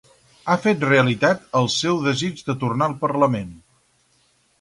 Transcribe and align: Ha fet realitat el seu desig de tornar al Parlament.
Ha 0.51 0.55
fet 0.61 0.85
realitat 0.85 1.43
el 1.59 1.69
seu 1.73 1.99
desig 2.05 2.41
de 2.47 2.55
tornar 2.65 2.87
al 2.89 2.97
Parlament. 3.05 3.53